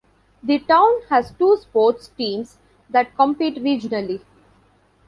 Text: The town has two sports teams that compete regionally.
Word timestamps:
The 0.41 0.57
town 0.57 1.01
has 1.11 1.29
two 1.31 1.57
sports 1.57 2.07
teams 2.07 2.57
that 2.89 3.13
compete 3.15 3.57
regionally. 3.57 4.19